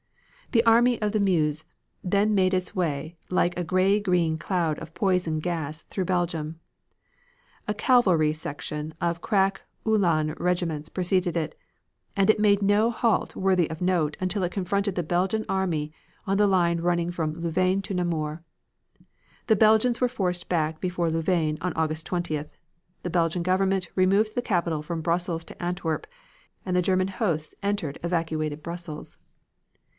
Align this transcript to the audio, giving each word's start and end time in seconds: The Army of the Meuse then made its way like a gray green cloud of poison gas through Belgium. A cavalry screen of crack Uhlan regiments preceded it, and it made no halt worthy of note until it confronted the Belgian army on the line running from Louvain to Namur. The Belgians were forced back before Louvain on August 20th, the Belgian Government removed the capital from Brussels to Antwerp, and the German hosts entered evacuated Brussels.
The 0.51 0.65
Army 0.65 0.99
of 0.99 1.11
the 1.13 1.19
Meuse 1.19 1.63
then 2.03 2.33
made 2.33 2.55
its 2.55 2.75
way 2.75 3.15
like 3.29 3.57
a 3.57 3.63
gray 3.63 3.99
green 4.01 4.37
cloud 4.37 4.79
of 4.79 4.95
poison 4.95 5.39
gas 5.39 5.83
through 5.83 6.03
Belgium. 6.05 6.59
A 7.67 7.73
cavalry 7.73 8.33
screen 8.33 8.93
of 8.99 9.21
crack 9.21 9.61
Uhlan 9.85 10.33
regiments 10.39 10.89
preceded 10.89 11.37
it, 11.37 11.57
and 12.17 12.29
it 12.29 12.39
made 12.39 12.61
no 12.63 12.89
halt 12.89 13.35
worthy 13.35 13.69
of 13.69 13.79
note 13.79 14.17
until 14.19 14.41
it 14.43 14.51
confronted 14.51 14.95
the 14.95 15.03
Belgian 15.03 15.45
army 15.47 15.93
on 16.25 16.35
the 16.35 16.47
line 16.47 16.81
running 16.81 17.11
from 17.11 17.35
Louvain 17.39 17.81
to 17.83 17.93
Namur. 17.93 18.43
The 19.47 19.55
Belgians 19.55 20.01
were 20.01 20.09
forced 20.09 20.49
back 20.49 20.81
before 20.81 21.11
Louvain 21.11 21.59
on 21.61 21.73
August 21.75 22.07
20th, 22.07 22.49
the 23.03 23.09
Belgian 23.09 23.43
Government 23.43 23.87
removed 23.95 24.33
the 24.35 24.41
capital 24.41 24.81
from 24.81 24.99
Brussels 25.01 25.45
to 25.45 25.63
Antwerp, 25.63 26.07
and 26.65 26.75
the 26.75 26.81
German 26.81 27.07
hosts 27.07 27.53
entered 27.63 27.99
evacuated 28.03 28.63
Brussels. 28.63 29.17